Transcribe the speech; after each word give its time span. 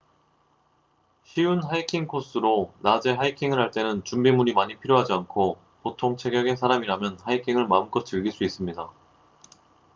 쉬운 1.23 1.61
하이킹 1.63 2.07
코스로 2.07 2.73
낮에 2.79 3.11
하이킹을 3.11 3.59
할 3.59 3.69
때는 3.69 4.03
준비물이 4.03 4.53
많이 4.53 4.79
필요하지 4.79 5.13
않고 5.13 5.59
보통 5.83 6.17
체격의 6.17 6.57
사람이라면 6.57 7.19
하이킹을 7.21 7.67
마음껏 7.67 8.03
즐길 8.03 8.31
수 8.31 8.43
있습니다 8.43 8.89